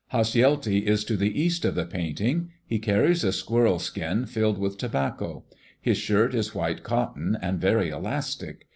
Hasjelti 0.11 0.81
is 0.87 1.03
to 1.03 1.15
the 1.15 1.39
east 1.39 1.63
of 1.63 1.75
the 1.75 1.85
painting. 1.85 2.49
He 2.65 2.79
carries 2.79 3.23
a 3.23 3.31
squirrel 3.31 3.77
skin 3.77 4.25
filled 4.25 4.57
with 4.57 4.79
tobacco. 4.79 5.43
His 5.79 5.99
shirt 5.99 6.33
is 6.33 6.55
white 6.55 6.81
cotton 6.81 7.37
and 7.39 7.61
very 7.61 7.89
elastic. 7.89 8.65